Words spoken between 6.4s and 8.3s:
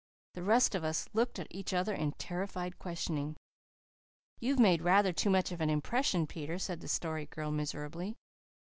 said the Story Girl miserably.